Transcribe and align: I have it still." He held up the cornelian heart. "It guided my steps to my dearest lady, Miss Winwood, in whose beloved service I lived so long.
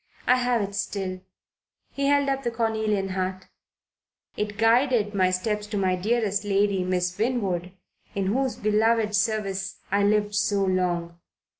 I 0.25 0.37
have 0.37 0.63
it 0.63 0.73
still." 0.73 1.21
He 1.91 2.07
held 2.07 2.27
up 2.27 2.41
the 2.41 2.49
cornelian 2.49 3.09
heart. 3.09 3.45
"It 4.35 4.57
guided 4.57 5.13
my 5.13 5.29
steps 5.29 5.67
to 5.67 5.77
my 5.77 5.95
dearest 5.95 6.43
lady, 6.43 6.83
Miss 6.83 7.15
Winwood, 7.19 7.71
in 8.15 8.25
whose 8.25 8.55
beloved 8.55 9.13
service 9.15 9.75
I 9.91 10.01
lived 10.01 10.33
so 10.33 10.63
long. 10.65 11.19